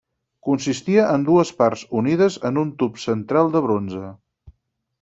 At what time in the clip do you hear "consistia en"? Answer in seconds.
0.45-1.25